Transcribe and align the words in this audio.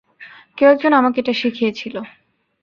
কেউ 0.57 0.67
একজন 0.69 0.91
আমাকে 0.93 1.17
এটা 1.21 1.33
শিখিয়েছিল। 1.33 1.95